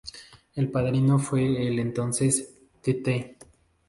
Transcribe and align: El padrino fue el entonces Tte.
El 0.55 0.71
padrino 0.71 1.19
fue 1.19 1.43
el 1.67 1.77
entonces 1.77 2.55
Tte. 2.81 3.37